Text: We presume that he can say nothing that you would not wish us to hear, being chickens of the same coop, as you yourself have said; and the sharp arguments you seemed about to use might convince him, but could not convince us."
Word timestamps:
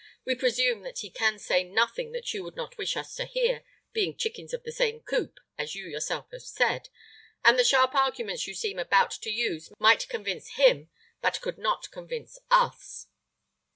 We 0.25 0.33
presume 0.33 0.81
that 0.81 0.97
he 0.97 1.11
can 1.11 1.37
say 1.37 1.63
nothing 1.63 2.11
that 2.13 2.33
you 2.33 2.43
would 2.43 2.55
not 2.55 2.75
wish 2.79 2.97
us 2.97 3.13
to 3.17 3.23
hear, 3.25 3.63
being 3.93 4.17
chickens 4.17 4.51
of 4.51 4.63
the 4.63 4.71
same 4.71 5.01
coop, 5.01 5.39
as 5.59 5.75
you 5.75 5.85
yourself 5.85 6.31
have 6.31 6.41
said; 6.41 6.89
and 7.45 7.59
the 7.59 7.63
sharp 7.63 7.93
arguments 7.93 8.47
you 8.47 8.55
seemed 8.55 8.79
about 8.79 9.11
to 9.11 9.29
use 9.29 9.71
might 9.77 10.09
convince 10.09 10.55
him, 10.55 10.89
but 11.21 11.39
could 11.41 11.59
not 11.59 11.91
convince 11.91 12.39
us." 12.49 13.09